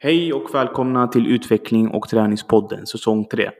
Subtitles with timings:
[0.00, 3.50] Hej och välkomna till Utveckling och träningspodden säsong 3.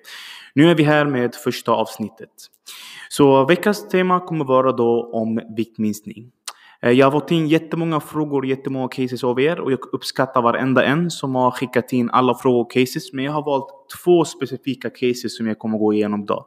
[0.55, 2.31] Nu är vi här med första avsnittet.
[3.09, 6.31] Så veckans tema kommer vara då om viktminskning.
[6.83, 10.85] Eh, jag har fått in jättemånga frågor, jättemånga cases av er och jag uppskattar varenda
[10.85, 13.13] en som har skickat in alla frågor och cases.
[13.13, 13.69] Men jag har valt
[14.05, 16.45] två specifika cases som jag kommer gå igenom idag.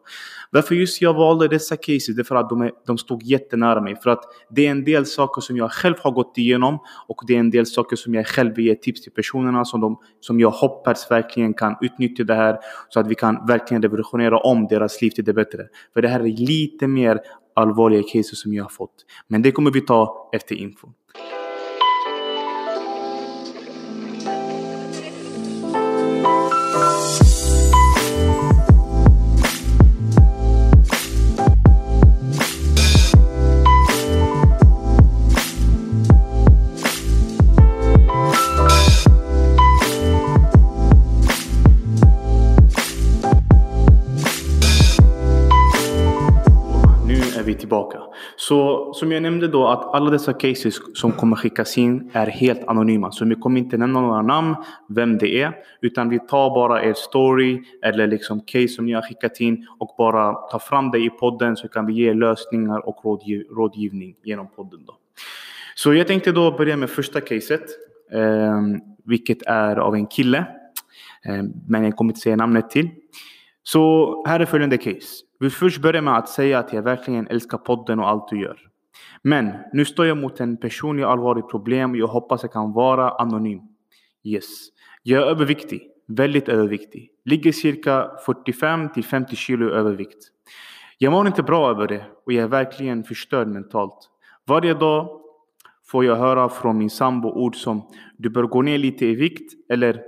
[0.51, 2.15] Varför just jag valde dessa cases?
[2.15, 3.95] Det är för att de, är, de stod jättenära mig.
[3.95, 7.35] För att det är en del saker som jag själv har gått igenom och det
[7.35, 10.39] är en del saker som jag själv vill ge tips till personerna som, de, som
[10.39, 12.57] jag hoppas verkligen kan utnyttja det här
[12.89, 15.63] så att vi kan verkligen revolutionera om deras liv till det bättre.
[15.93, 17.19] För det här är lite mer
[17.53, 19.05] allvarliga cases som jag har fått.
[19.27, 20.87] Men det kommer vi ta efter info.
[48.51, 52.67] Så som jag nämnde då att alla dessa cases som kommer skickas in är helt
[52.67, 53.11] anonyma.
[53.11, 54.55] Så vi kommer inte nämna några namn,
[54.89, 55.53] vem det är.
[55.81, 59.95] Utan vi tar bara er story eller liksom case som ni har skickat in och
[59.97, 64.47] bara tar fram det i podden så kan vi ge lösningar och rådgiv rådgivning genom
[64.47, 64.79] podden.
[64.87, 64.93] Då.
[65.75, 67.63] Så jag tänkte då börja med första caset.
[68.11, 68.61] Eh,
[69.05, 70.37] vilket är av en kille.
[71.25, 72.89] Eh, men jag kommer inte säga namnet till.
[73.63, 75.30] Så här är följande case.
[75.41, 78.57] Vill först börja med att säga att jag verkligen älskar podden och allt du gör.
[79.21, 83.09] Men nu står jag mot en personlig allvarlig problem och jag hoppas jag kan vara
[83.09, 83.59] anonym.
[84.23, 84.45] Yes.
[85.03, 85.87] Jag är överviktig.
[86.07, 87.09] Väldigt överviktig.
[87.25, 90.27] Ligger cirka 45 till 50 kilo övervikt.
[90.97, 94.09] Jag mår inte bra över det och jag är verkligen förstörd mentalt.
[94.47, 95.21] Varje dag
[95.87, 99.53] får jag höra från min sambo ord som du bör gå ner lite i vikt
[99.69, 100.01] eller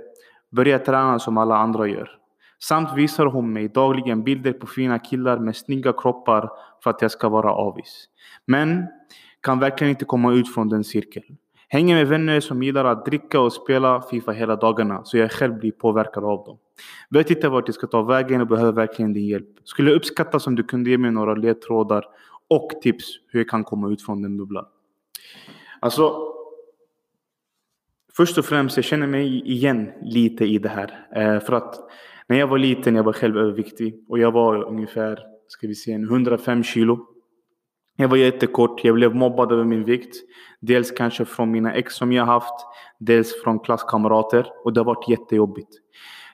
[0.50, 2.23] börja träna som alla andra gör.
[2.68, 6.50] Samt visar hon mig dagligen bilder på fina killar med snygga kroppar
[6.82, 8.08] för att jag ska vara avis.
[8.46, 8.86] Men
[9.40, 11.24] kan verkligen inte komma ut från den cirkeln.
[11.68, 15.58] Hänger med vänner som gillar att dricka och spela Fifa hela dagarna så jag själv
[15.58, 16.58] blir påverkad av dem.
[17.10, 19.48] Vet inte vart jag ska ta vägen och behöver verkligen din hjälp.
[19.64, 22.04] Skulle uppskatta om du kunde ge mig några ledtrådar
[22.48, 24.66] och tips hur jag kan komma ut från den bubblan.
[25.80, 26.32] Alltså,
[28.16, 31.06] först och främst, jag känner mig igen lite i det här.
[31.14, 31.90] Eh, för att
[32.28, 35.18] när jag var liten, jag var själv överviktig och jag var ungefär,
[35.48, 37.06] ska vi se, 105 kilo.
[37.96, 40.16] Jag var jättekort, jag blev mobbad över min vikt.
[40.60, 42.66] Dels kanske från mina ex som jag haft,
[42.98, 45.68] dels från klasskamrater och det har varit jättejobbigt.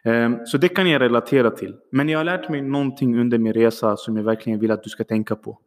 [0.05, 1.77] Ehm, så det kan jag relatera till.
[1.93, 4.91] Men jag har lärt mig någonting under min resa som jag verkligen vill att du
[4.91, 5.59] ska tänka på.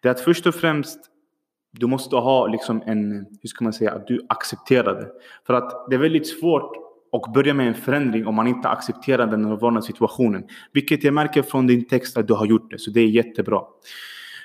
[0.00, 1.10] Det är att först och främst
[1.70, 5.08] du måste ha liksom en, hur ska man säga, att du accepterar det.
[5.46, 6.83] För att det är väldigt svårt
[7.14, 10.44] och börja med en förändring om man inte accepterar den nuvarande situationen.
[10.72, 13.60] Vilket jag märker från din text att du har gjort det, så det är jättebra.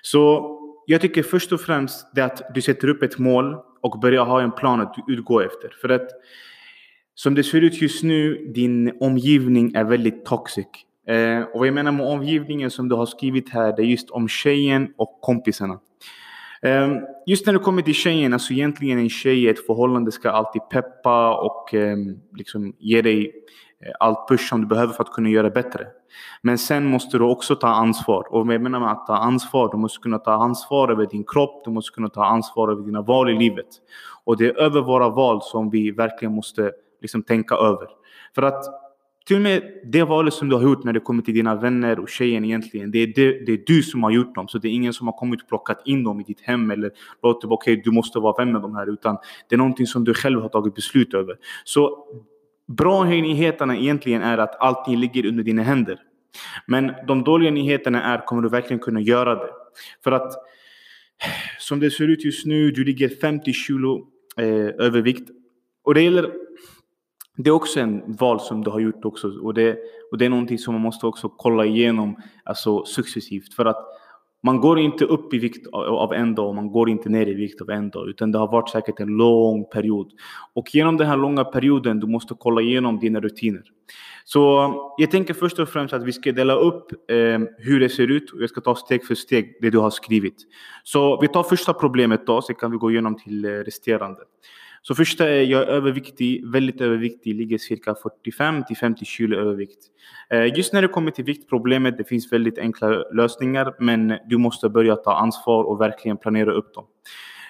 [0.01, 0.45] Så
[0.85, 4.41] jag tycker först och främst det att du sätter upp ett mål och börjar ha
[4.41, 5.69] en plan att utgå efter.
[5.81, 6.09] För att
[7.15, 10.67] som det ser ut just nu, din omgivning är väldigt toxic.
[11.07, 14.09] Eh, och vad jag menar med omgivningen som du har skrivit här, det är just
[14.09, 15.79] om tjejen och kompisarna.
[16.61, 20.29] Ehm, just när det kommer till tjejen, alltså egentligen en tjej i ett förhållande ska
[20.29, 23.31] alltid peppa och ehm, liksom ge dig
[23.85, 25.87] eh, allt push som du behöver för att kunna göra bättre.
[26.41, 28.33] Men sen måste du också ta ansvar.
[28.33, 31.23] Och vad jag menar med att ta ansvar, du måste kunna ta ansvar över din
[31.23, 33.67] kropp, du måste kunna ta ansvar över dina val i livet.
[34.23, 36.71] Och det är över våra val som vi verkligen måste
[37.01, 37.87] liksom tänka över.
[38.35, 38.63] För att
[39.25, 41.99] till och med det valet som du har gjort när det kommer till dina vänner
[41.99, 42.91] och tjejen egentligen.
[42.91, 44.47] Det är, det, det är du som har gjort dem.
[44.47, 46.91] Så det är ingen som har kommit och plockat in dem i ditt hem eller
[47.23, 48.93] låtit okej, okay, du måste vara vän med dem här.
[48.93, 49.17] Utan
[49.49, 51.35] det är någonting som du själv har tagit beslut över.
[51.63, 52.05] Så
[52.67, 55.99] bra nyheterna egentligen är att allting ligger under dina händer.
[56.65, 59.49] Men de dåliga nyheterna är, kommer du verkligen kunna göra det?
[60.03, 60.33] För att
[61.59, 64.07] som det ser ut just nu, du ligger 50 kilo
[64.37, 65.29] eh, övervikt.
[65.83, 66.31] Och det gäller
[67.43, 69.77] det är också en val som du har gjort också och det,
[70.11, 73.85] och det är någonting som man måste också kolla igenom alltså successivt för att
[74.43, 77.33] man går inte upp i vikt av en dag och man går inte ner i
[77.33, 80.11] vikt av en dag utan det har varit säkert en lång period.
[80.53, 83.63] Och genom den här långa perioden du måste kolla igenom dina rutiner.
[84.25, 88.11] Så jag tänker först och främst att vi ska dela upp eh, hur det ser
[88.11, 90.35] ut och jag ska ta steg för steg det du har skrivit.
[90.83, 94.21] Så vi tar första problemet då så kan vi gå igenom till eh, resterande.
[94.81, 99.85] Så första är jag är överviktig, väldigt överviktig, ligger cirka 45 till 50 kilo övervikt.
[100.29, 104.69] Eh, just när det kommer till viktproblemet, det finns väldigt enkla lösningar, men du måste
[104.69, 106.85] börja ta ansvar och verkligen planera upp dem.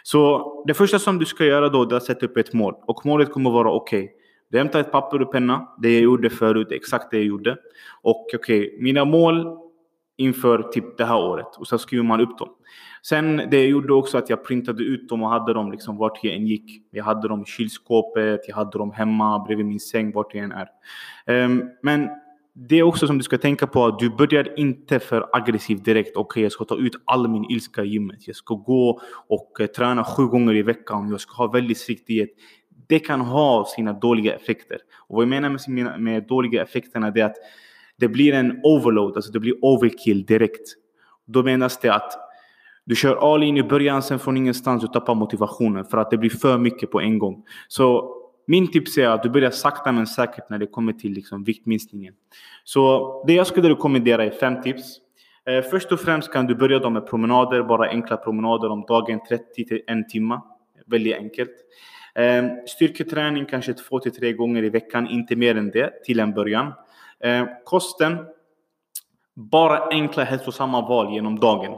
[0.04, 3.06] Så det första som du ska göra då är att sätta upp ett mål och
[3.06, 4.04] målet kommer vara okej.
[4.04, 4.16] Okay,
[4.52, 5.68] Du hämtar ett papper och penna.
[5.82, 7.58] Det jag gjorde förut, exakt det jag gjorde.
[8.02, 9.69] Och okej, okay, mina mål
[10.20, 11.56] inför typ det här året.
[11.58, 12.50] Och så skriver man upp dem.
[13.04, 16.34] Sen det gjorde också att jag printade ut dem och hade dem liksom vart jag
[16.34, 16.84] än gick.
[16.92, 20.52] Jag hade dem i kylskåpet, jag hade dem hemma bredvid min säng, vart jag än
[20.52, 20.68] är.
[21.46, 22.10] Um, men
[22.54, 26.10] det är också som du ska tänka på att du börjar inte för aggressivt direkt.
[26.10, 28.28] Okej, okay, jag ska ta ut all min ilska i gymmet.
[28.28, 31.10] Jag ska gå och eh, träna sju gånger i veckan.
[31.10, 32.30] Jag ska ha väldigt strikt diet.
[32.88, 34.78] Det kan ha sina dåliga effekter.
[35.08, 37.36] Och vad jag menar med, med dåliga effekterna är att
[38.00, 40.70] det blir en overload, alltså det blir overkill direkt.
[41.26, 42.12] Då menas det att
[42.86, 46.18] du kör all in i början, sen från ingenstans du tappar motivationen för att det
[46.18, 47.44] blir för mycket på en gång.
[47.68, 48.16] Så
[48.48, 52.14] min tips är att du börjar sakta men säkert när det kommer till liksom viktminskningen.
[52.64, 54.98] Så det jag skulle rekommendera är fem tips.
[55.46, 59.20] Eh, först och främst kan du börja då med promenader, bara enkla promenader om dagen,
[59.30, 60.42] 30 till en timme.
[60.86, 61.52] Väldigt enkelt.
[62.16, 66.34] Eh, styrketräning kanske två till tre gånger i veckan, inte mer än det till en
[66.34, 66.74] början.
[67.24, 68.18] Eh, kosten,
[69.36, 71.78] bara enkla hälsosamma val genom dagen.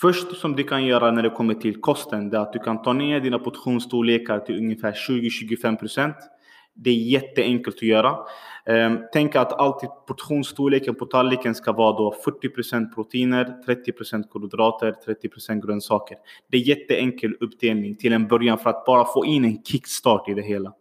[0.00, 2.82] Först som du kan göra när det kommer till kosten, det är att du kan
[2.82, 6.14] ta ner dina portionsstorlekar till ungefär 20-25%.
[6.74, 8.16] Det är jätteenkelt att göra.
[8.66, 15.66] Ehm, tänk att alltid portionsstorleken på tallriken ska vara då 40% proteiner, 30% kolhydrater, 30%
[15.66, 16.16] grönsaker.
[16.50, 20.34] Det är jätteenkel uppdelning till en början för att bara få in en kickstart i
[20.34, 20.72] det hela.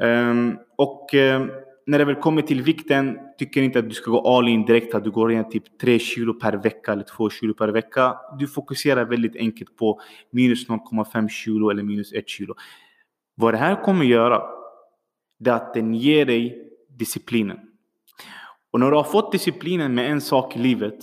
[0.00, 1.50] Ehm, och ehm,
[1.86, 4.94] när det väl kommer till vikten, tycker inte att du ska gå all in direkt,
[4.94, 8.16] att du går ner typ 3 kilo per vecka eller 2 kilo per vecka.
[8.38, 10.00] Du fokuserar väldigt enkelt på
[10.30, 12.54] minus 0,5 kilo eller minus 1 kilo.
[13.34, 14.42] Vad det här kommer göra,
[15.38, 17.58] det är att den ger dig disciplinen.
[18.70, 20.98] Och när du har fått disciplinen med en sak i livet,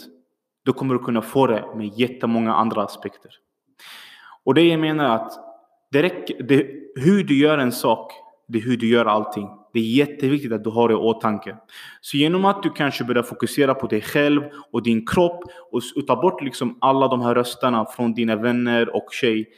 [0.65, 3.31] då kommer du kunna få det med jättemånga andra aspekter.
[4.44, 5.33] Och det jag menar att
[5.91, 8.13] det räcker, det, hur du gör en sak,
[8.47, 9.49] det är hur du gör allting.
[9.73, 11.57] Det är jätteviktigt att du har det i åtanke.
[12.01, 14.41] Så genom att du kanske börjar fokusera på dig själv
[14.71, 19.07] och din kropp och ta bort liksom alla de här rösterna från dina vänner och
[19.11, 19.49] tjej.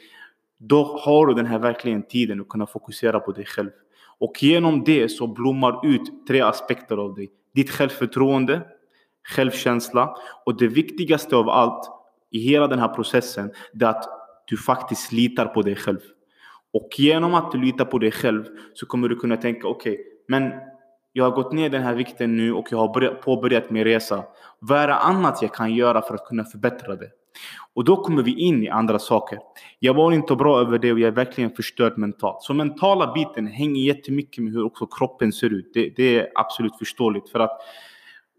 [0.58, 3.70] Då har du den här verkligen tiden att kunna fokusera på dig själv.
[4.18, 7.30] Och genom det så blommar ut tre aspekter av dig.
[7.54, 8.62] Ditt självförtroende,
[9.28, 10.16] självkänsla
[10.46, 11.90] och det viktigaste av allt
[12.30, 14.04] i hela den här processen, det är att
[14.46, 16.00] du faktiskt litar på dig själv.
[16.72, 18.44] Och genom att du litar på dig själv
[18.74, 20.52] så kommer du kunna tänka okej, okay, men
[21.12, 24.24] jag har gått ner den här vikten nu och jag har påbörjat min resa.
[24.58, 27.10] Vad är det annat jag kan göra för att kunna förbättra det?
[27.74, 29.38] Och då kommer vi in i andra saker.
[29.78, 32.42] Jag var inte bra över det och jag är verkligen förstörd mentalt.
[32.42, 35.70] Så mentala biten hänger jättemycket med hur också kroppen ser ut.
[35.74, 37.60] Det, det är absolut förståeligt för att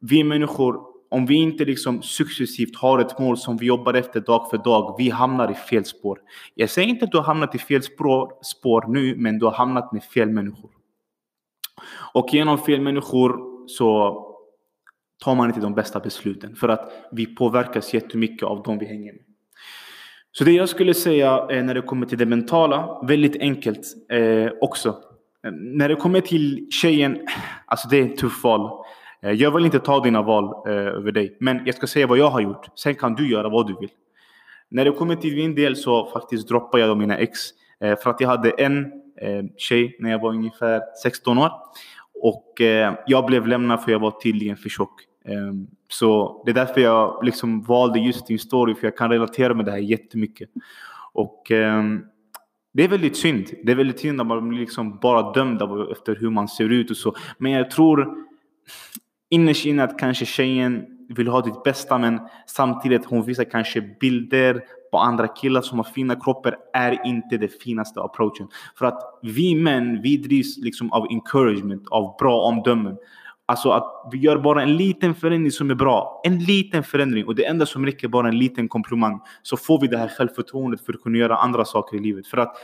[0.01, 4.49] vi människor om vi inte liksom successivt har ett mål som vi jobbar efter dag
[4.49, 6.19] för dag, vi hamnar i fel spår.
[6.55, 9.53] Jag säger inte att du har hamnat i fel spår, spår nu, men du har
[9.53, 10.71] hamnat med fel människor.
[12.13, 14.17] Och genom fel människor så
[15.23, 19.13] tar man inte de bästa besluten för att vi påverkas jättemycket av de vi hänger
[19.13, 19.21] med.
[20.31, 23.81] Så det jag skulle säga eh, när det kommer till det mentala, väldigt enkelt
[24.11, 24.89] eh, också.
[25.45, 27.27] Eh, när det kommer till tjejen,
[27.65, 28.80] alltså det är ett tufft val.
[29.21, 32.17] Eh, jag vill inte ta dina val eh, över dig, men jag ska säga vad
[32.17, 32.67] jag har gjort.
[32.75, 33.89] Sen kan du göra vad du vill.
[34.69, 37.39] När det kommer till min del så faktiskt droppade jag mina ex.
[37.81, 38.85] Eh, för att jag hade en
[39.21, 41.51] eh, tjej när jag var ungefär 16 år.
[42.23, 45.01] Och eh, jag blev lämnad för jag var tydligen för tjock.
[45.25, 49.53] Ehm, så det är därför jag liksom valde just din story, för jag kan relatera
[49.53, 50.49] med det här jättemycket.
[51.13, 52.01] Och ehm,
[52.73, 53.47] det är väldigt synd.
[53.63, 55.61] Det är väldigt synd att man blir liksom bara dömd
[55.91, 57.15] efter hur man ser ut och så.
[57.37, 58.15] Men jag tror
[59.31, 64.61] innerst inne att kanske tjejen vill ha ditt bästa men samtidigt hon visar kanske bilder
[64.91, 68.47] på andra killar som har fina kroppar är inte det finaste approachen.
[68.77, 72.97] För att vi män, vi drivs liksom av encouragement, av bra omdömen.
[73.45, 76.21] Alltså att vi gör bara en liten förändring som är bra.
[76.23, 79.19] En liten förändring och det enda som räcker bara en liten komplimang.
[79.41, 82.27] Så får vi det här självförtroendet för att kunna göra andra saker i livet.
[82.27, 82.55] För att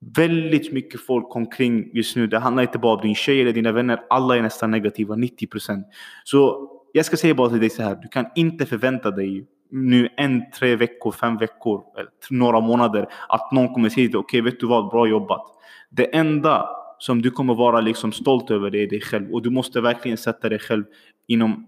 [0.00, 2.26] väldigt mycket folk omkring just nu.
[2.26, 4.02] Det handlar inte bara om din tjej eller dina vänner.
[4.10, 5.84] Alla är nästan negativa, 90%.
[6.24, 7.98] Så jag ska säga bara till dig så här.
[8.02, 13.52] Du kan inte förvänta dig nu en, tre veckor, fem veckor, eller några månader att
[13.52, 15.42] någon kommer säga till dig, okej okay, vet du vad, bra jobbat.
[15.90, 19.34] Det enda som du kommer vara liksom stolt över det är dig själv.
[19.34, 20.84] Och du måste verkligen sätta dig själv
[21.26, 21.66] inom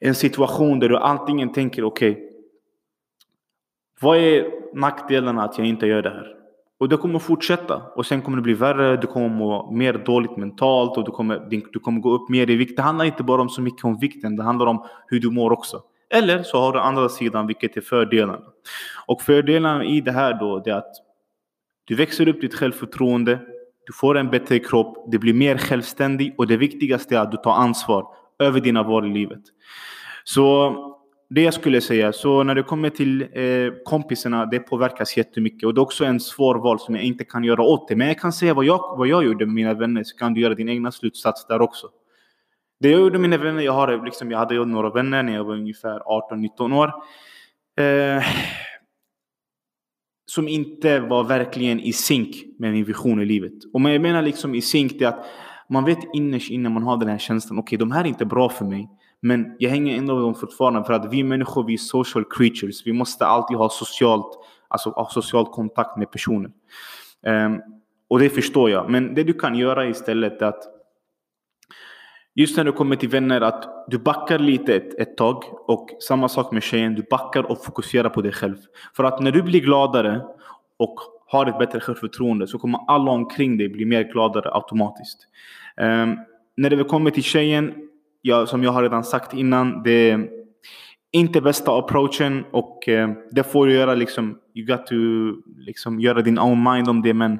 [0.00, 2.22] en situation där du antingen tänker okej, okay,
[4.00, 6.35] vad är nackdelarna att jag inte gör det här?
[6.78, 7.82] Och det kommer fortsätta.
[7.94, 11.38] Och sen kommer det bli värre, du kommer må mer dåligt mentalt och du kommer,
[11.72, 12.76] du kommer gå upp mer i vikt.
[12.76, 15.52] Det handlar inte bara om så mycket om vikten, det handlar om hur du mår
[15.52, 15.82] också.
[16.10, 18.46] Eller så har du andra sidan, vilket är fördelarna.
[19.06, 20.94] Och fördelarna i det här då, det är att
[21.84, 23.38] du växer upp ditt självförtroende.
[23.86, 27.36] du får en bättre kropp, du blir mer självständig och det viktigaste är att du
[27.36, 28.06] tar ansvar
[28.38, 29.42] över dina val i livet.
[30.24, 30.95] Så
[31.28, 35.66] det jag skulle säga, så när det kommer till eh, kompisarna, det påverkas jättemycket.
[35.66, 37.96] Och det är också en svår val som jag inte kan göra åt det.
[37.96, 40.40] Men jag kan säga vad jag, vad jag gjorde med mina vänner, så kan du
[40.40, 41.86] göra din egna slutsats där också.
[42.80, 45.44] Det jag gjorde med mina vänner, jag, har, liksom, jag hade några vänner när jag
[45.44, 46.92] var ungefär 18-19 år.
[47.84, 48.24] Eh,
[50.26, 53.52] som inte var verkligen i synk med min vision i livet.
[53.72, 55.26] Och jag menar liksom i synk, det är att
[55.68, 58.24] man vet innerst inne man har den här känslan, okej okay, de här är inte
[58.24, 58.88] bra för mig.
[59.22, 62.86] Men jag hänger ändå med dem fortfarande för att vi människor, vi är social creatures.
[62.86, 66.50] Vi måste alltid ha socialt, alltså ha social kontakt med personer.
[67.26, 67.60] Um, ehm,
[68.08, 68.90] och det förstår jag.
[68.90, 70.72] Men det du kan göra istället är att
[72.38, 76.28] Just när du kommer till vänner, att du backar lite ett, ett tag och samma
[76.28, 78.56] sak med tjejen, du backar och fokuserar på dig själv.
[78.96, 80.22] För att när du blir gladare
[80.76, 80.94] och
[81.26, 85.18] har ett bättre självförtroende så kommer alla omkring dig bli mer gladare automatiskt.
[85.76, 86.18] Um,
[86.56, 87.74] när det kommer till tjejen,
[88.26, 90.28] ja, som jag har redan sagt innan, det är
[91.10, 94.94] inte bästa approachen och eh, det får du göra liksom, you got to
[95.58, 97.38] liksom göra din own mind om det men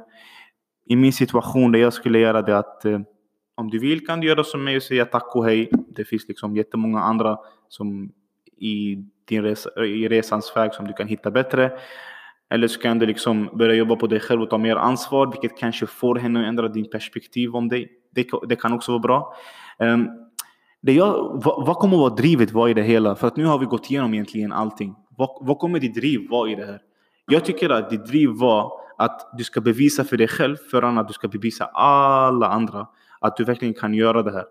[0.88, 3.00] i min situation det jag skulle göra det att eh,
[3.54, 5.70] om du vill kan du göra som mig och säga tack och hej.
[5.96, 7.38] Det finns liksom jättemånga andra
[7.68, 8.12] som
[8.58, 8.96] i
[9.28, 11.72] din resa, i resans väg som du kan hitta bättre.
[12.50, 15.58] Eller så kan du liksom börja jobba på dig själv och ta mer ansvar, vilket
[15.58, 17.88] kanske får henne att ändra din perspektiv om dig.
[18.10, 19.34] Det, det kan också vara bra.
[19.78, 20.25] Um,
[20.82, 23.16] det jag, vad, vad kommer vara drivet vara i det hela?
[23.16, 24.94] För att nu har vi gått igenom egentligen allting.
[25.16, 26.80] Vad, vad kommer ditt driv vara i det här?
[27.26, 31.08] Jag tycker att ditt driv var att du ska bevisa för dig själv, för att
[31.08, 32.86] du ska bevisa alla andra
[33.20, 34.44] att du verkligen kan göra det här.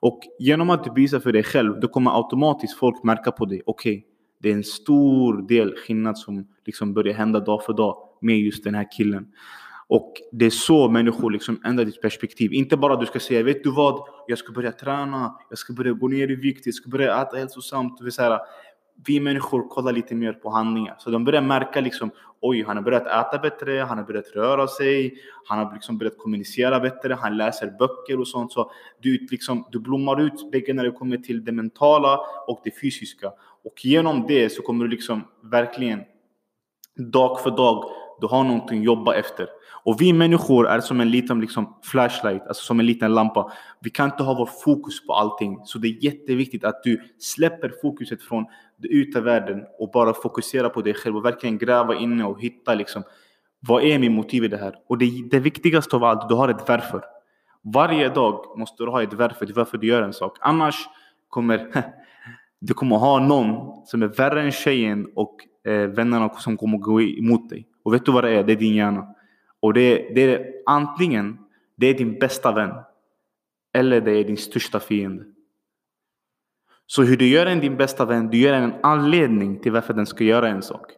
[0.00, 3.62] Och genom att du bevisar för dig själv, då kommer automatiskt folk märka på dig.
[3.66, 4.04] Okej, okay,
[4.38, 8.64] det är en stor del skillnad som liksom börjar hända dag för dag med just
[8.64, 9.26] den här killen.
[9.88, 12.52] Och det är så människor liksom ändrar ditt perspektiv.
[12.52, 14.08] Inte bara du ska säga, vet du vad?
[14.26, 17.36] Jag ska börja träna, jag ska börja gå ner i vikt, jag ska börja äta
[17.36, 18.00] hälsosamt.
[19.06, 20.96] vi människor kollar lite mer på handlingar.
[20.98, 22.10] Så de börjar märka liksom,
[22.40, 25.14] oj, han har börjat äta bättre, han har börjat röra sig,
[25.46, 28.52] han har liksom börjat kommunicera bättre, han läser böcker och sånt.
[28.52, 28.70] Så
[29.00, 33.32] du, liksom, du blommar ut bägge när det kommer till det mentala och det fysiska.
[33.64, 36.00] Och genom det så kommer du liksom verkligen
[37.12, 37.90] dag för dag,
[38.22, 39.46] du har någonting att jobba efter.
[39.84, 43.52] Och vi människor är som en liten liksom, flashlight, alltså som en liten lampa.
[43.80, 45.60] Vi kan inte ha vår fokus på allting.
[45.64, 48.44] Så det är jätteviktigt att du släpper fokuset från
[48.76, 52.74] den yttre världen och bara fokuserar på dig själv och verkligen gräva inne och hitta
[52.74, 53.02] liksom,
[53.60, 54.74] vad är min motiv i det här?
[54.88, 57.02] Och det, det viktigaste av allt, du har ett varför.
[57.74, 60.38] Varje dag måste du ha ett varför till varför du gör en sak.
[60.40, 60.88] Annars
[61.28, 61.84] kommer
[62.60, 65.36] du kommer ha någon som är värre än tjejen och
[65.66, 67.66] eh, vännerna som kommer gå emot dig.
[67.82, 68.44] Och vet du vad det är?
[68.44, 69.14] Det är din hjärna.
[69.60, 71.38] Och det, det är antingen
[71.76, 72.74] det är din bästa vän
[73.72, 75.24] eller det är din största fiende.
[76.86, 80.06] Så hur du gör en din bästa vän, du gör en anledning till varför den
[80.06, 80.92] ska göra en sak.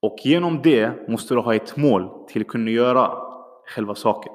[0.00, 3.10] Och genom det måste du ha ett mål till att kunna göra
[3.66, 4.32] själva saken.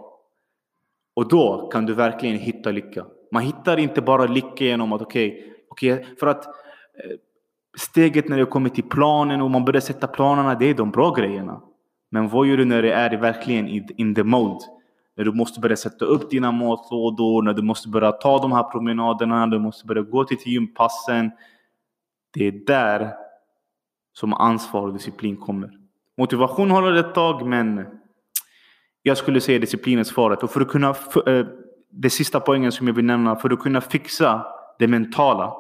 [1.13, 3.05] Och då kan du verkligen hitta lycka.
[3.32, 6.51] Man hittar inte bara lycka genom att okej, okay, okay, för att eh,
[7.77, 11.12] steget när det kommer till planen och man börjar sätta planerna, det är de bra
[11.12, 11.62] grejerna.
[12.12, 14.65] Men vad gör du när det är verkligen in the mode?
[15.18, 18.63] När du måste börja sätta upp dina matlådor, när du måste börja ta de här
[18.63, 21.32] promenaderna, när du måste börja gå till gympassen.
[22.34, 23.13] Det är där
[24.13, 25.72] som ansvar och disciplin kommer.
[26.18, 27.86] Motivation håller ett tag, men
[29.01, 30.44] jag skulle säga disciplin är svaret.
[30.44, 30.89] Och för att kunna,
[31.25, 31.46] eh,
[31.89, 34.46] det sista poängen som jag vill nämna, för att kunna fixa
[34.80, 35.53] det mentala,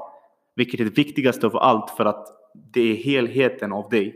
[0.55, 2.27] vilket är det viktigaste av allt för att
[2.73, 4.15] det är helheten av dig.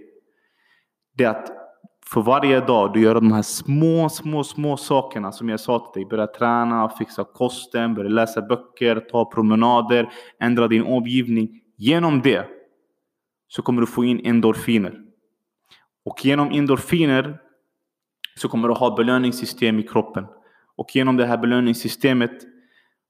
[1.18, 1.52] Det är att
[2.06, 6.02] för varje dag du gör de här små, små, små sakerna som jag sa till
[6.02, 6.10] dig.
[6.10, 11.62] Börja träna, fixa kosten, börja läsa böcker, ta promenader, ändra din omgivning.
[11.78, 12.48] Genom det
[13.48, 15.02] så kommer du få in endorfiner.
[16.06, 17.40] Och genom endorfiner
[18.36, 20.26] så kommer du ha belöningssystem i kroppen.
[20.76, 22.32] Och genom det här belöningssystemet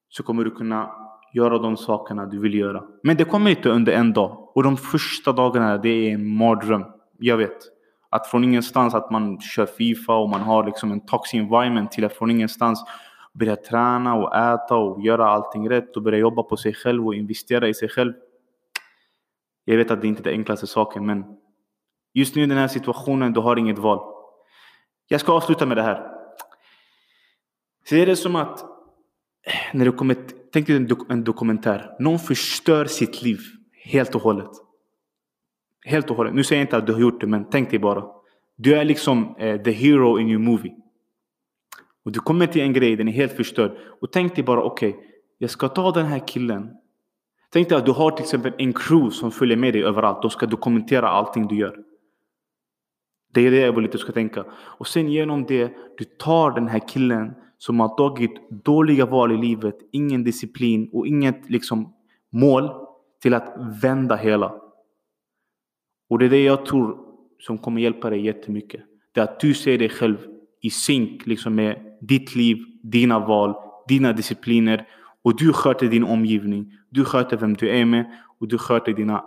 [0.09, 0.91] så kommer du kunna
[1.33, 2.83] göra de sakerna du vill göra.
[3.03, 4.51] Men det kommer inte under en dag.
[4.55, 6.85] Och de första dagarna, det är en mardröm.
[7.19, 7.57] Jag vet.
[8.09, 12.05] Att från ingenstans att man kör Fifa och man har liksom en toxic environment till
[12.05, 12.83] att från ingenstans
[13.33, 17.15] börja träna och äta och göra allting rätt och börja jobba på sig själv och
[17.15, 18.13] investera i sig själv.
[19.65, 21.23] Jag vet att det inte är den enklaste saken men
[22.13, 24.13] just nu i den här situationen, du har inget val.
[25.07, 26.11] Jag ska avsluta med det här.
[27.85, 30.15] Se det som att eh, när det kommer,
[30.57, 31.95] tänk dig en, dok en dokumentär.
[31.99, 33.39] Någon förstör sitt liv
[33.83, 34.49] helt och hållet.
[35.85, 36.33] Helt och hållet.
[36.33, 38.03] Nu säger jag inte att du har gjort det, men tänk dig bara.
[38.55, 40.75] Du är liksom eh, the hero in your movie.
[42.05, 43.71] Och du kommer till en grej, den är helt förstörd.
[44.01, 45.01] Och tänk dig bara, okej, okay,
[45.37, 46.69] jag ska ta den här killen.
[47.51, 50.21] Tänk dig att du har till exempel en crew som följer med dig överallt.
[50.21, 51.77] De ska dokumentera allting du gör.
[53.33, 54.45] Det är det jag vill att du ska tänka.
[54.51, 59.37] Och sen genom det, du tar den här killen som har tagit dåliga val i
[59.37, 61.93] livet, ingen disciplin och inget liksom
[62.29, 62.69] mål
[63.21, 64.55] till att vända hela.
[66.09, 66.97] Och det är det jag tror
[67.39, 68.81] som kommer hjälpa dig jättemycket.
[69.11, 70.17] Det är att du ser dig själv
[70.61, 73.55] i synk liksom med ditt liv, dina val,
[73.87, 74.87] dina discipliner
[75.21, 76.73] och du sköter din omgivning.
[76.89, 79.25] Du sköter vem du är med och du sköter dina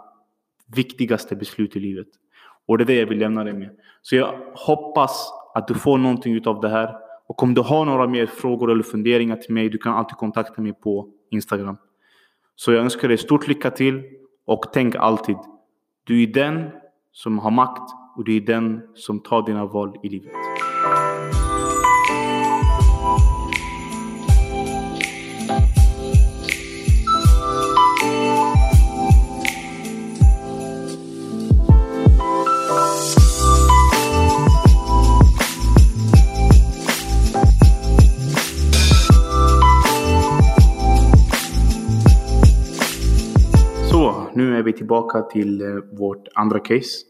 [0.66, 2.08] viktigaste beslut i livet.
[2.66, 3.70] Och det är det jag vill lämna dig med.
[4.02, 7.09] Så jag hoppas att du får någonting av det här.
[7.30, 10.62] Och om du har några mer frågor eller funderingar till mig, du kan alltid kontakta
[10.62, 11.76] mig på Instagram.
[12.56, 14.02] Så jag önskar dig stort lycka till
[14.46, 15.36] och tänk alltid,
[16.04, 16.70] du är den
[17.12, 20.32] som har makt och du är den som tar dina val i livet.
[44.60, 47.06] Är vi tillbaka till eh, vårt andra case.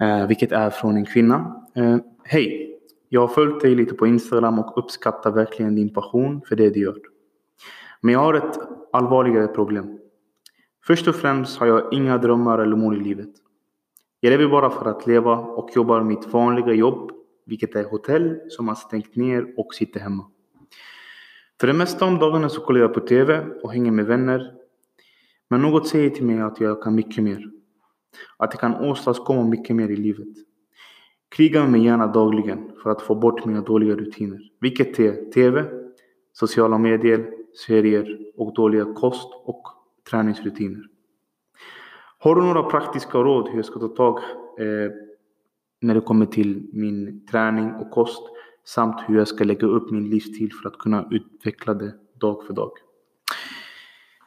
[0.00, 1.66] Eh, vilket är från en kvinna.
[1.74, 2.66] Eh, hej!
[3.08, 6.80] Jag har följt dig lite på Instagram och uppskattar verkligen din passion för det du
[6.80, 6.96] gör.
[8.00, 8.58] Men jag har ett
[8.92, 9.98] allvarligare problem.
[10.86, 13.30] Först och främst har jag inga drömmar eller mål i livet.
[14.20, 17.10] Jag lever bara för att leva och jobbar mitt vanliga jobb,
[17.46, 20.24] vilket är hotell som har stängt ner och sitter hemma.
[21.60, 24.59] För det mesta om dagarna så kollar jag på TV och hänger med vänner
[25.50, 27.50] men något säger till mig att jag kan mycket mer.
[28.36, 30.28] Att jag kan åstadkomma mycket mer i livet.
[31.28, 34.40] Kriga med mig gärna dagligen för att få bort mina dåliga rutiner.
[34.60, 35.64] Vilket är TV,
[36.32, 37.30] sociala medier,
[37.66, 39.62] serier och dåliga kost och
[40.10, 40.82] träningsrutiner.
[42.18, 44.18] Har du några praktiska råd hur jag ska ta tag
[44.58, 44.92] eh,
[45.80, 48.22] när det kommer till min träning och kost
[48.64, 52.54] samt hur jag ska lägga upp min livsstil för att kunna utveckla det dag för
[52.54, 52.72] dag.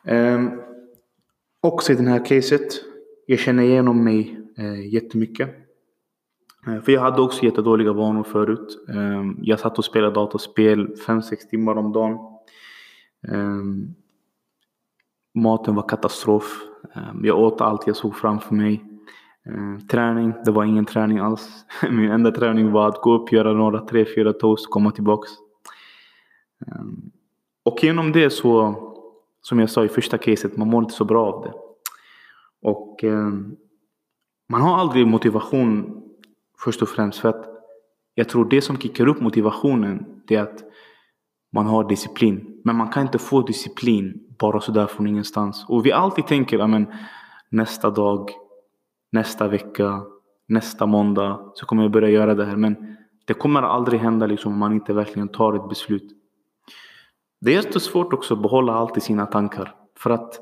[0.05, 0.43] Eh,
[1.63, 2.67] också i det här caset,
[3.25, 5.49] jag känner igenom mig eh, jättemycket.
[6.67, 8.85] Eh, för jag hade också jättedåliga vanor förut.
[8.89, 12.13] Eh, jag satt och spelade datorspel 5-6 timmar om dagen.
[13.27, 13.63] Eh,
[15.33, 16.59] maten var katastrof.
[16.95, 18.83] Eh, jag åt allt jag såg framför mig.
[19.45, 21.65] Eh, träning, det var ingen träning alls.
[21.89, 25.31] Min enda träning var att gå upp, göra några 3-4 toast, komma tillbaks.
[26.67, 26.83] Eh,
[27.63, 28.75] och genom det så
[29.43, 31.53] som jag sa i första caset, man mår inte så bra av det.
[32.69, 33.29] Och eh,
[34.49, 36.01] man har aldrig motivation
[36.63, 37.45] först och främst för att
[38.15, 40.63] jag tror det som kickar upp motivationen det är att
[41.51, 42.61] man har disciplin.
[42.63, 45.65] Men man kan inte få disciplin bara sådär från ingenstans.
[45.67, 46.85] Och vi alltid tänker, ja
[47.49, 48.29] nästa dag,
[49.11, 50.01] nästa vecka,
[50.47, 52.55] nästa måndag så kommer jag börja göra det här.
[52.55, 56.22] Men det kommer aldrig hända liksom om man inte verkligen tar ett beslut.
[57.43, 59.75] Det är jättesvårt också att behålla allt i sina tankar.
[59.97, 60.39] För att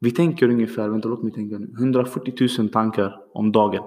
[0.00, 3.82] vi tänker ungefär, vänta låt mig tänka nu, 140 000 tankar om dagen.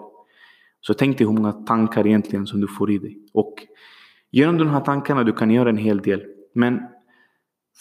[0.82, 3.18] Så tänk dig hur många tankar egentligen som du får i dig.
[3.34, 3.56] Och
[4.32, 6.24] genom de här tankarna du kan göra en hel del.
[6.54, 6.80] Men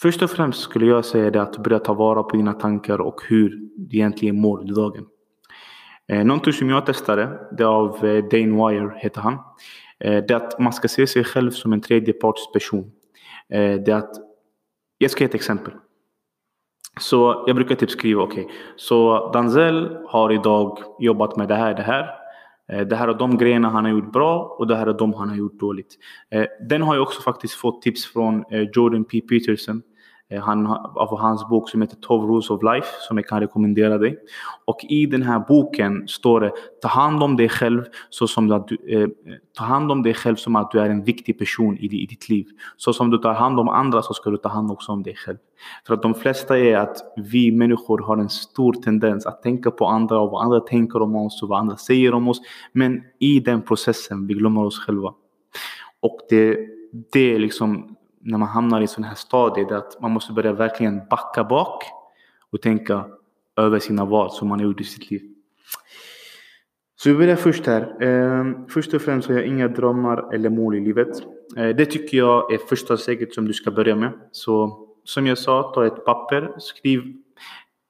[0.01, 3.21] först och främst skulle jag säga det att börja ta vara på dina tankar och
[3.29, 5.05] hur du egentligen mår under dagen.
[6.07, 9.33] Eh, någonting som jag testade, det är av eh, Dane Wire heter han.
[9.99, 12.91] Eh, det är att man ska se sig själv som en tredjepartsperson.
[13.49, 14.26] Eh, det är att
[14.97, 15.73] jag ska ge ett exempel.
[16.99, 21.73] Så jag brukar typ skriva, okej, okay, så Danzel har idag jobbat med det här,
[21.73, 22.09] det här.
[22.71, 25.13] Eh, det här är de grejerna han har gjort bra och det här är de
[25.13, 25.97] han har gjort dåligt.
[26.29, 29.21] Eh, den har jag också faktiskt fått tips från eh, Jordan P.
[29.21, 29.81] Peterson.
[30.29, 33.97] Eh, han, av hans bok som heter 12 Rules of Life som jag kan rekommendera
[33.97, 34.19] dig.
[34.65, 38.67] Och i den här boken står det ta hand om dig själv så som att
[38.67, 39.07] du, eh,
[39.57, 42.29] ta hand om dig själv som att du är en viktig person i, i ditt
[42.29, 42.45] liv.
[42.77, 45.15] Så som du tar hand om andra så ska du ta hand också om dig
[45.15, 45.37] själv.
[45.87, 49.85] För att de flesta är att vi människor har en stor tendens att tänka på
[49.85, 52.41] andra och vad andra tänker om oss och vad andra säger om oss.
[52.71, 55.13] Men i den processen vi glömmer oss själva.
[55.99, 56.57] Och det,
[57.11, 57.96] det är liksom
[58.27, 61.83] när man hamnar i sån här stadier att man måste börja verkligen backa bak
[62.51, 63.05] och tänka
[63.57, 65.21] över sina val som man har gjort i sitt liv.
[66.95, 68.03] Så vi börjar först här.
[68.03, 71.07] Ehm, först och främst har jag inga drömmar eller mål i livet.
[71.57, 74.11] Eh, det tycker jag är första steget som du ska börja med.
[74.31, 77.01] Så som jag sa, ta ett papper, skriv.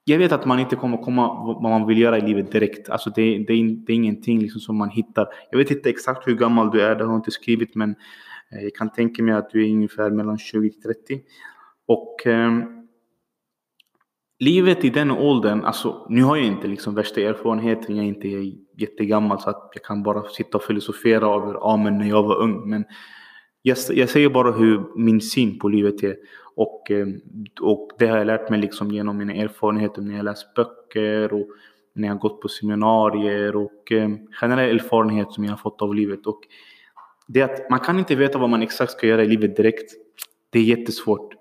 [0.03, 2.89] Jag vet att man inte kommer komma vad man vill göra i livet direkt.
[2.89, 5.27] Alltså det, det, är, det är ingenting liksom som man hittar.
[5.51, 7.95] Jag vet inte exakt hur gammal du är, det har jag inte skrivit, men
[8.51, 11.21] Eh, jag kan tänka mig att du är ungefär mellan 20 till 30.
[11.87, 12.51] Och eh,
[14.39, 18.27] livet i den åldern, alltså nu har jag inte liksom värsta erfarenheten, jag är inte
[18.77, 22.23] jättegammal så att jag kan bara sitta och filosofera över, ja ah, men när jag
[22.23, 22.69] var ung.
[22.69, 22.85] Men
[23.61, 26.15] jag, jag säger bara hur min syn på livet är.
[26.55, 27.21] Och, ehm,
[27.61, 31.47] och det har jag lärt mig liksom genom mina erfarenheter när jag läst böcker och
[31.93, 36.27] när jag gått på seminarier och ehm, generell erfarenhet som jag har fått av livet.
[36.27, 36.39] Och
[37.27, 39.91] det är att man kan inte veta vad man exakt ska göra i livet direkt.
[40.49, 41.33] Det är jättesvårt.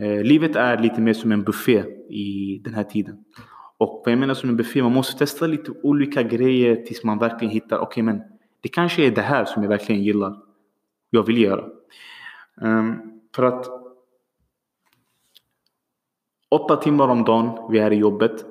[0.00, 3.24] Eh, livet är lite mer som en buffé i den här tiden.
[3.78, 7.18] Och vad jag menar som en buffé, man måste testa lite olika grejer tills man
[7.18, 8.22] verkligen hittar, okej okay, men
[8.60, 10.36] det kanske är det här som jag verkligen gillar.
[11.10, 11.64] Jag vill göra.
[12.60, 13.66] Um, för att
[16.48, 18.44] åtta timmar om dagen, vi är i jobbet.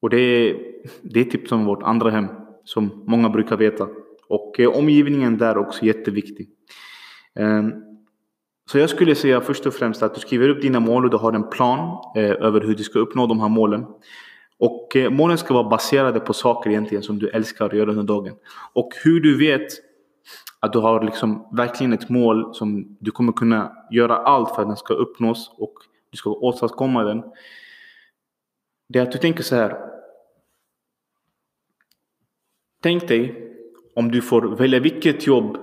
[0.00, 0.56] Och det är,
[1.02, 2.26] det är typ som vårt andra hem,
[2.64, 3.88] som många brukar veta.
[4.28, 6.48] Och eh, omgivningen där är också jätteviktig.
[7.34, 7.72] Ehm,
[8.70, 11.16] så jag skulle säga först och främst att du skriver upp dina mål och du
[11.16, 13.86] har en plan eh, över hur du ska uppnå de här målen.
[14.58, 18.02] Och eh, målen ska vara baserade på saker egentligen som du älskar att göra under
[18.02, 18.34] dagen.
[18.72, 19.66] Och hur du vet
[20.60, 24.68] att du har liksom verkligen ett mål som du kommer kunna göra allt för att
[24.68, 25.74] den ska uppnås och
[26.10, 27.22] du ska åstadkomma den.
[28.88, 29.76] Det är att du tänker så här.
[32.82, 33.43] Tänk dig
[33.96, 35.56] om du får välja vilket jobb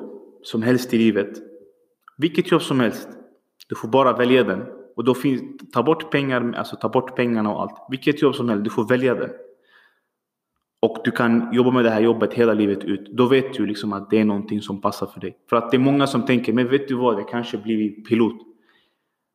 [0.43, 1.51] som helst i livet
[2.21, 3.09] vilket jobb som helst.
[3.69, 4.63] Du får bara välja den.
[4.95, 5.41] Och då finns,
[5.73, 7.75] ta bort pengar, alltså ta bort pengarna och allt.
[7.89, 9.29] Vilket jobb som helst, du får välja den.
[10.79, 13.09] Och du kan jobba med det här jobbet hela livet ut.
[13.11, 15.37] Då vet du liksom att det är någonting som passar för dig.
[15.49, 18.41] För att det är många som tänker, men vet du vad, jag kanske blir pilot.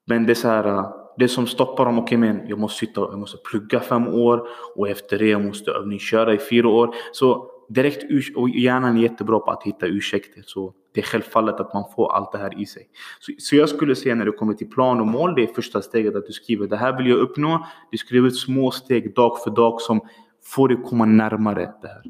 [0.07, 0.85] Men det är så här,
[1.19, 4.49] det som stoppar dem, okej okay, men jag måste sitta, jag måste plugga fem år
[4.77, 6.95] och efter det jag måste övningsköra i fyra år.
[7.13, 8.05] Så direkt,
[8.37, 10.43] och hjärnan är jättebra på att hitta ursäkter.
[10.47, 12.89] Så det är självfallet att man får allt det här i sig.
[13.21, 15.83] Så, så jag skulle säga när det kommer till plan och mål, det är första
[15.83, 17.67] steget att du skriver det här vill jag uppnå.
[17.91, 20.01] Du skriver små steg dag för dag som
[20.45, 22.03] får dig komma närmare det här.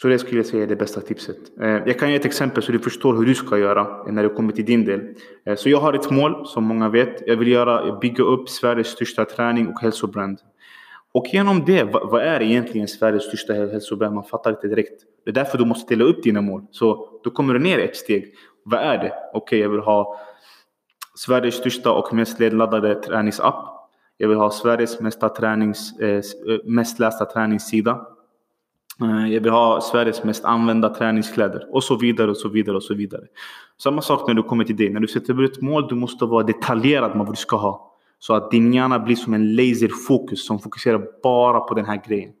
[0.00, 1.36] Så det skulle jag säga är det bästa tipset.
[1.60, 4.28] Eh, jag kan ge ett exempel så du förstår hur du ska göra när det
[4.28, 5.14] kommer till din del.
[5.46, 7.22] Eh, så jag har ett mål som många vet.
[7.26, 10.38] Jag vill göra, bygga upp Sveriges största träning och hälsobrand.
[11.16, 14.14] Och genom det, vad, är egentligen Sveriges största hälsoproblem?
[14.14, 15.02] Man fattar inte direkt.
[15.24, 16.66] Det är därför du måste ställa upp dina mål.
[16.70, 18.34] Så då kommer du ner ett steg.
[18.64, 19.12] Vad är det?
[19.32, 20.20] Okej, okay, jag vill ha
[21.14, 23.54] Sveriges största och mest ledladdade träningsapp.
[24.16, 26.22] Jag vill ha Sveriges mesta tränings, eh, eh,
[26.64, 28.06] mest lästa träningssida.
[29.00, 32.82] Eh, jag vill ha Sveriges mest använda träningskläder och så vidare och så vidare och
[32.82, 33.22] så vidare.
[33.78, 34.90] Samma sak när du kommer till det.
[34.90, 37.95] När du sätter upp ett mål, du måste vara detaljerad med vad du ska ha.
[38.18, 42.32] Så att din hjärna blir som en laserfokus som fokuserar bara på den här grejen.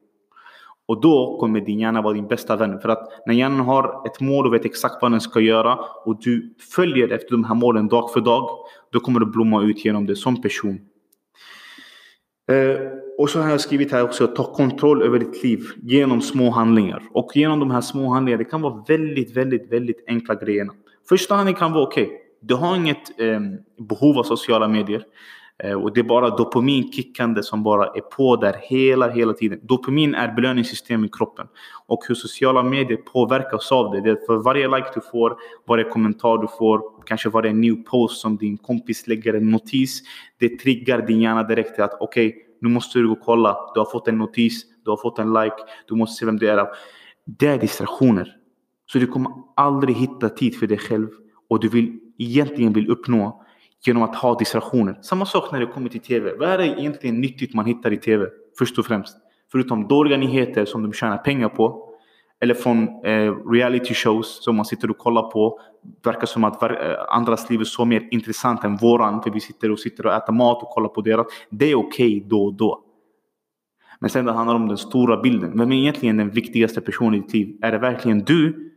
[0.88, 2.80] Och då kommer din hjärna vara din bästa vän.
[2.80, 6.20] För att när hjärnan har ett mål och vet exakt vad den ska göra och
[6.20, 8.48] du följer efter de här målen dag för dag.
[8.92, 10.80] Då kommer du blomma ut genom det som person.
[12.50, 12.80] Eh,
[13.18, 17.02] och så har jag skrivit här också, ta kontroll över ditt liv genom små handlingar.
[17.10, 20.72] Och genom de här små handlingarna, det kan vara väldigt, väldigt, väldigt enkla grejerna.
[21.08, 23.40] Första handlingen kan vara okej, okay, du har inget eh,
[23.88, 25.04] behov av sociala medier.
[25.64, 29.60] Eh, och det är bara dopaminkickande som bara är på där hela, hela tiden.
[29.62, 31.46] Dopamin är belöningssystem i kroppen.
[31.86, 34.00] Och hur sociala medier påverkas av det.
[34.00, 35.36] Det är för varje like du får,
[35.68, 40.02] varje kommentar du får, kanske varje new post som din kompis lägger en notis.
[40.38, 43.56] Det triggar din hjärna direkt till att okej, okay, nu måste du gå och kolla.
[43.74, 45.56] Du har fått en notis, du har fått en like,
[45.88, 46.66] du måste se vem du är.
[47.24, 48.36] Det är distraktioner.
[48.86, 51.08] Så du kommer aldrig hitta tid för dig själv
[51.50, 53.45] och du vill egentligen vill uppnå
[53.86, 54.98] genom att ha distraktioner.
[55.02, 56.32] Samma sak när det kommer till TV.
[56.38, 58.26] Vad är det egentligen nyttigt man hittar i TV?
[58.58, 59.16] Först och främst.
[59.52, 61.82] Förutom dåliga nyheter som de tjänar pengar på.
[62.40, 65.60] Eller från eh, reality shows som man sitter och kollar på.
[66.04, 66.70] Verkar som att eh,
[67.08, 69.22] andras liv är så mer intressant än våran.
[69.22, 71.26] För vi sitter och sitter och äter mat och kollar på deras.
[71.50, 72.82] Det är okej okay då och då.
[73.98, 75.58] Men sen det handlar om den stora bilden.
[75.58, 77.58] Vem är egentligen den viktigaste personen i ditt liv?
[77.62, 78.72] Är det verkligen du?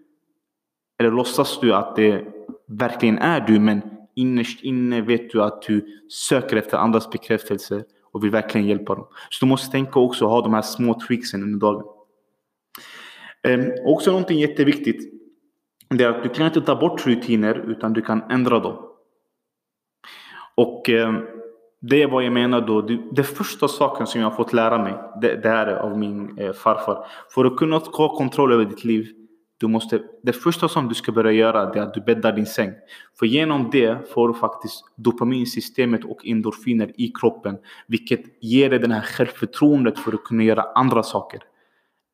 [1.00, 2.26] Eller låtsas du att det
[2.68, 3.82] verkligen är du men
[4.20, 9.08] innerst inne vet du att du söker efter andras bekräftelse och vill verkligen hjälpa dem.
[9.30, 11.84] Så du måste tänka också ha de här små tricksen under dagen.
[13.44, 15.14] Ehm, också någonting jätteviktigt.
[15.90, 18.86] Det är att du kan inte ta bort rutiner utan du kan ändra dem.
[20.56, 21.26] Och um,
[21.82, 22.82] det är vad jag menar då.
[23.12, 26.38] Det första saken som jag har fått lära mig, det, det här är av min
[26.38, 27.06] eh, farfar.
[27.34, 29.08] För att kunna ha kontroll över ditt liv
[29.60, 32.74] du måste, det första som du ska börja göra är att du bäddar din säng.
[33.20, 37.58] För genom det får du faktiskt dopaminsystemet och endorfiner i kroppen.
[37.88, 41.40] Vilket ger dig det här självförtroendet för att kunna göra andra saker.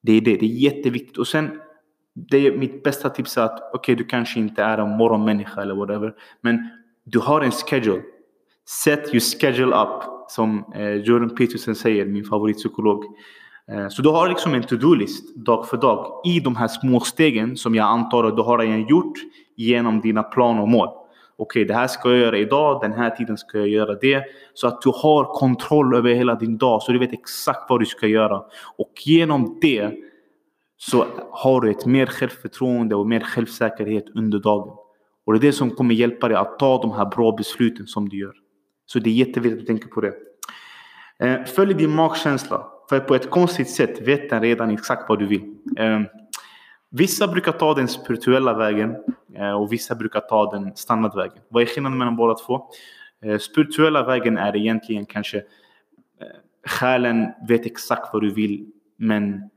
[0.03, 1.17] Det är det, det är jätteviktigt.
[1.17, 1.59] Och sen
[2.13, 5.61] det är mitt bästa tips är att okej, okay, du kanske inte är en morgonmänniska
[5.61, 6.13] eller whatever.
[6.41, 6.69] Men
[7.03, 8.01] du har en schedule.
[8.83, 10.03] Set your schedule up.
[10.27, 13.03] Som eh, Jordan Peterson säger, min favoritpsykolog.
[13.71, 17.57] Eh, så du har liksom en to-do-list dag för dag i de här små stegen
[17.57, 19.17] som jag antar att du har redan gjort
[19.55, 20.87] genom dina plan och mål.
[20.87, 21.03] Okej,
[21.37, 24.23] okay, det här ska jag göra idag, den här tiden ska jag göra det.
[24.53, 27.85] Så att du har kontroll över hela din dag, så du vet exakt vad du
[27.85, 28.43] ska göra.
[28.77, 29.91] Och genom det
[30.77, 34.77] så har du ett mer självförtroende och mer självsäkerhet under dagen.
[35.25, 38.09] Och det är det som kommer hjälpa dig att ta de här bra besluten som
[38.09, 38.33] du gör.
[38.85, 40.13] Så det är jätteviktigt att tänka på det.
[41.19, 42.74] Eh, följ din magkänsla.
[42.89, 45.55] För på ett konstigt sätt vet den redan exakt vad du vill.
[45.77, 46.01] Eh,
[46.89, 48.95] vissa brukar ta den spirituella vägen
[49.35, 51.37] eh, och vissa brukar ta den standardvägen.
[51.49, 52.69] Vad är skillnaden mellan båda två?
[53.23, 59.49] Eh, spirituella vägen är egentligen kanske eh, själen vet exakt vad du vill men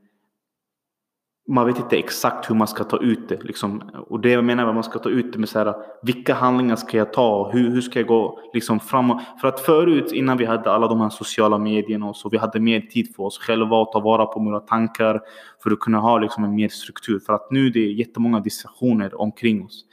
[1.49, 3.43] man vet inte exakt hur man ska ta ut det.
[3.43, 3.91] Liksom.
[4.07, 6.33] Och det jag menar med att man ska ta ut det med så här, vilka
[6.33, 7.49] handlingar ska jag ta?
[7.53, 9.21] Hur, hur ska jag gå liksom, framåt?
[9.41, 12.59] För att förut, innan vi hade alla de här sociala medierna och så, vi hade
[12.59, 15.21] mer tid för oss själva att ta vara på våra tankar
[15.63, 17.19] för att kunna ha liksom, en mer struktur.
[17.19, 19.85] För att nu är det jättemånga distraktioner omkring oss.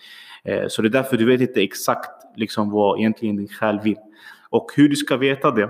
[0.44, 3.98] Eh, så det är därför du vet inte exakt liksom, vad egentligen din själ vill.
[4.50, 5.68] Och hur du ska veta det,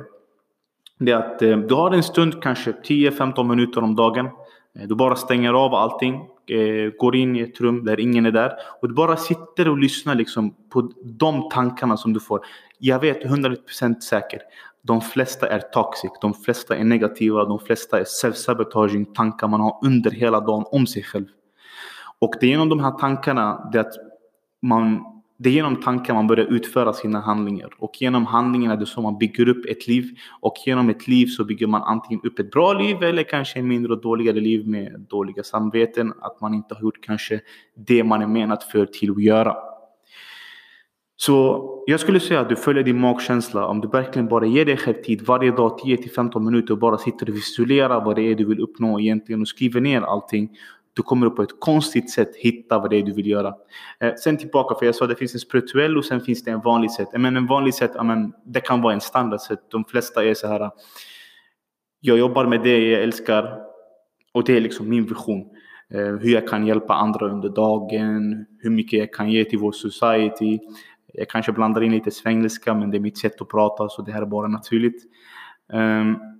[0.98, 4.28] det är att eh, du har en stund, kanske 10-15 minuter om dagen
[4.78, 6.14] Eh, du bara stänger av allting,
[6.46, 9.78] eh, går in i ett rum där ingen är där och du bara sitter och
[9.78, 12.40] lyssnar liksom på de tankarna som du får.
[12.78, 14.40] Jag vet 100% säker.
[14.82, 19.78] De flesta är toxic, de flesta är negativa, de flesta är self-sabotaging tankar man har
[19.82, 21.26] under hela dagen om sig själv.
[22.18, 23.92] Och det är genom de här tankarna det att
[24.62, 27.70] man det är genom tankar man börjar utföra sina handlingar.
[27.78, 30.04] Och genom handlingarna är det så man bygger upp ett liv.
[30.40, 33.64] Och genom ett liv så bygger man antingen upp ett bra liv eller kanske ett
[33.64, 36.12] mindre dåligare liv med dåliga samveten.
[36.20, 37.40] Att man inte har gjort kanske
[37.86, 39.56] det man är menat för till att göra.
[41.16, 43.66] Så jag skulle säga att du följer din magkänsla.
[43.66, 46.78] Om du verkligen bara ger dig själv tid varje dag 10 till 15 minuter och
[46.78, 50.50] bara sitter och visualiserar vad det är du vill uppnå egentligen och skriver ner allting
[50.96, 53.54] du kommer på ett konstigt sätt hitta vad det är du vill göra.
[54.00, 56.50] Eh, sen tillbaka, för jag sa att det finns en spirituell och sen finns det
[56.50, 57.14] en vanlig sätt.
[57.14, 59.70] Eh, men en vanlig sätt, amen, det kan vara en standardsätt.
[59.70, 60.70] De flesta är så här.
[62.00, 63.58] Jag jobbar med det jag älskar
[64.32, 65.40] och det är liksom min vision.
[65.90, 69.72] Eh, hur jag kan hjälpa andra under dagen, hur mycket jag kan ge till vår
[69.72, 70.58] society.
[71.12, 74.12] Jag kanske blandar in lite svengelska men det är mitt sätt att prata så det
[74.12, 75.02] här är bara naturligt.
[75.72, 76.35] Um,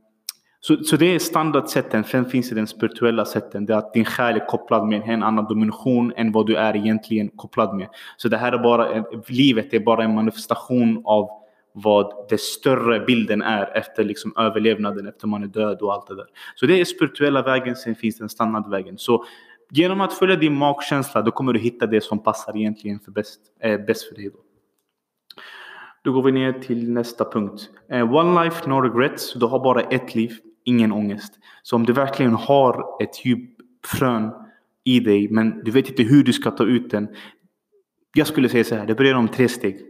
[0.67, 2.05] så, så det är standardsätten.
[2.05, 3.67] Sen finns det den spirituella sätten.
[3.67, 6.77] Det är att din själ är kopplad med en annan dimension än vad du är
[6.77, 7.89] egentligen kopplad med.
[8.17, 11.29] Så det här är bara, livet är bara en manifestation av
[11.73, 16.17] vad den större bilden är efter liksom överlevnaden, efter man är död och allt det
[16.17, 16.27] där.
[16.55, 18.99] Så det är spirituella vägen, sen finns den standardvägen.
[18.99, 19.25] Så
[19.71, 23.41] genom att följa din magkänsla, då kommer du hitta det som passar egentligen för bäst,
[23.61, 24.31] eh, bäst för dig.
[24.31, 24.39] Då.
[26.05, 27.71] Då går vi ner till nästa punkt.
[27.91, 29.35] Eh, One life, no regrets.
[29.35, 30.33] Du har bara ett liv
[30.67, 31.39] ingen ångest.
[31.63, 34.33] Så om du verkligen har ett djupt frön
[34.85, 37.09] i dig men du vet inte hur du ska ta ut den.
[38.15, 39.81] Jag skulle säga så här, det börjar om tre steg.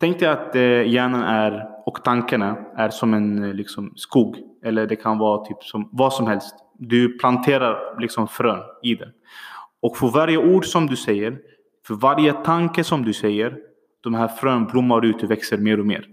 [0.00, 4.36] Tänk dig att eh, hjärnan är, och tankarna är som en eh, liksom, skog.
[4.64, 6.54] Eller det kan vara typ som vad som helst.
[6.78, 9.08] Du planterar liksom frön i den.
[9.82, 11.38] Och för varje ord som du säger,
[11.86, 13.58] för varje tanke som du säger,
[14.00, 16.06] de här frön blommar ut och växer mer och mer.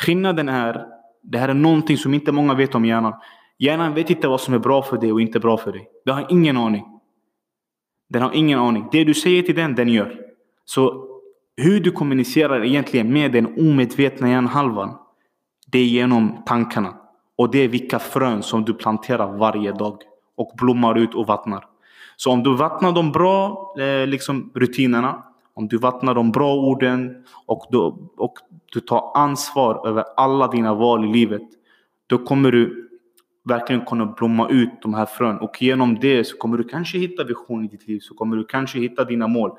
[0.00, 0.86] Skillnaden är
[1.22, 3.14] det här är någonting som inte många vet om hjärnan.
[3.58, 5.88] Hjärnan vet inte vad som är bra för dig och inte bra för dig.
[6.04, 6.84] Den har ingen aning.
[8.08, 8.88] Den har ingen aning.
[8.92, 10.20] Det du säger till den, den gör.
[10.64, 11.08] Så
[11.56, 14.96] hur du kommunicerar egentligen med den omedvetna hjärnhalvan,
[15.66, 16.94] det är genom tankarna.
[17.36, 20.02] Och det är vilka frön som du planterar varje dag
[20.36, 21.64] och blommar ut och vattnar.
[22.16, 25.22] Så om du vattnar de bra eh, liksom, rutinerna,
[25.54, 27.78] om du vattnar de bra orden och du,
[28.16, 28.34] och
[28.72, 31.42] du tar ansvar över alla dina val i livet.
[32.06, 32.88] Då kommer du
[33.44, 35.38] verkligen kunna blomma ut de här frön.
[35.38, 38.00] Och genom det så kommer du kanske hitta vision i ditt liv.
[38.00, 39.50] Så kommer du kanske hitta dina mål.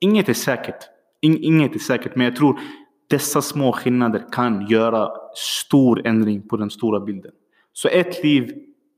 [0.00, 0.88] Inget är säkert.
[1.20, 2.16] Inget är säkert.
[2.16, 2.60] Men jag tror
[3.10, 7.32] dessa små skillnader kan göra stor ändring på den stora bilden.
[7.72, 8.52] Så ett liv,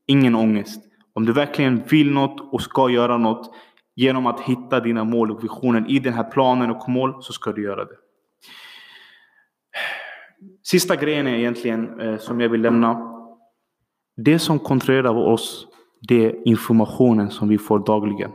[0.06, 0.84] ingen ångest.
[1.12, 3.54] Om du verkligen vill något och ska göra något
[3.98, 7.52] genom att hitta dina mål och visioner i den här planen och mål så ska
[7.52, 7.96] du göra det.
[10.62, 13.14] Sista grejen är egentligen eh, som jag vill lämna.
[14.16, 15.66] Det som kontrollerar oss,
[16.08, 18.30] det är informationen som vi får dagligen.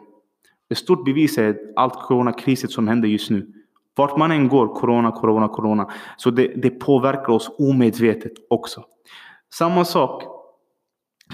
[0.69, 3.53] Ett stort bevis är allt coronakriset som händer just nu.
[3.95, 5.91] Vart man än går, corona, corona, corona.
[6.17, 8.83] Så det, det påverkar oss omedvetet också.
[9.53, 10.23] Samma sak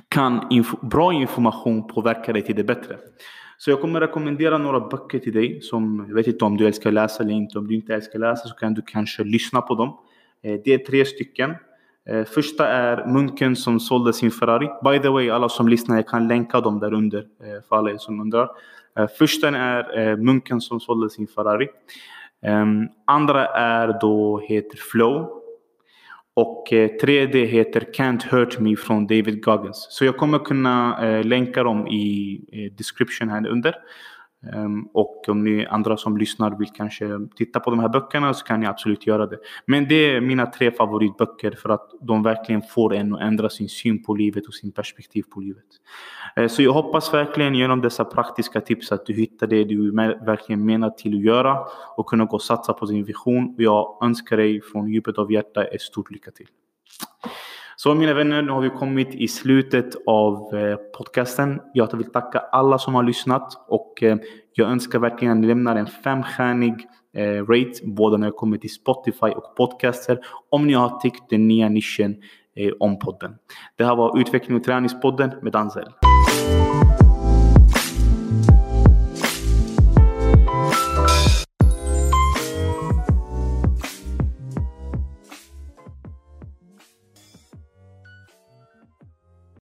[0.09, 2.97] kan inf bra information påverka dig till det bättre.
[3.61, 6.91] Så jag kommer rekommendera några böcker till dig som, jag vet inte om du älskar
[6.91, 7.59] läsa eller inte.
[7.59, 9.97] Om du inte älskar läsa så kan du kanske lyssna på dem.
[10.43, 11.55] Eh, det är tre stycken.
[12.09, 14.69] Eh, första är munken som sålde sin Ferrari.
[14.83, 17.91] By the way, alla som lyssnar, jag kan länka dem där under eh, för alla
[17.91, 18.49] er som undrar.
[19.17, 21.67] Första är munken som sålde sin Ferrari.
[22.45, 25.38] Ehm, andra är då heter Flow.
[26.39, 29.87] Och eh, tredje heter Can't Hurt Me från David Goggins.
[29.89, 33.75] Så jag kommer kunna eh, länka dem i eh, description här under.
[34.53, 38.45] Ehm, och om ni andra som lyssnar vill kanske titta på de här böckerna så
[38.45, 39.37] kan ni absolut göra det.
[39.65, 43.69] Men det är mina tre favoritböcker för att de verkligen får en att ändra sin
[43.69, 45.65] syn på livet och sin perspektiv på livet.
[46.35, 49.91] Ehm, så jag hoppas verkligen genom dessa praktiska tips att du hittar det du
[50.25, 51.57] verkligen menar till att göra
[51.97, 53.55] och kunna gå och satsa på din vision.
[53.57, 56.47] Jag önskar dig från djupet av hjärtat ett stort lycka till.
[57.81, 61.61] Så mina vänner, nu har vi kommit i slutet av eh, podcasten.
[61.73, 64.17] Jag vill tacka alla som har lyssnat och eh,
[64.53, 66.73] jag önskar verkligen att ni lämnar en femstjärnig
[67.13, 71.47] eh, rate både när det kommer till Spotify och podcaster om ni har tyckt den
[71.47, 72.15] nya nischen
[72.79, 73.35] om podden.
[73.75, 75.87] Det här var Utveckling och träningspodden med Anzel.